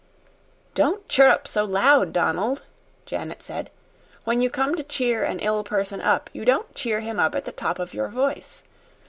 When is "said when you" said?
3.43-4.49